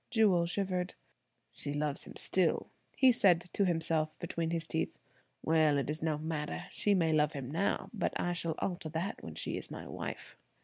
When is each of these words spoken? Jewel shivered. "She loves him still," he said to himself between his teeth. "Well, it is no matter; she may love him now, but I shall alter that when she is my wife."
Jewel 0.09 0.47
shivered. 0.47 0.95
"She 1.51 1.75
loves 1.75 2.05
him 2.05 2.15
still," 2.15 2.71
he 2.97 3.11
said 3.11 3.39
to 3.53 3.65
himself 3.65 4.17
between 4.17 4.49
his 4.49 4.65
teeth. 4.65 4.97
"Well, 5.43 5.77
it 5.77 5.91
is 5.91 6.01
no 6.01 6.17
matter; 6.17 6.63
she 6.71 6.95
may 6.95 7.13
love 7.13 7.33
him 7.33 7.51
now, 7.51 7.91
but 7.93 8.19
I 8.19 8.33
shall 8.33 8.55
alter 8.57 8.89
that 8.89 9.23
when 9.23 9.35
she 9.35 9.57
is 9.57 9.69
my 9.69 9.87
wife." 9.87 10.37